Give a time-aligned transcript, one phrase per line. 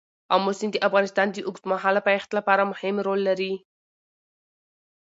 [0.35, 3.53] آمو سیند د افغانستان د اوږدمهاله پایښت لپاره مهم رول لري.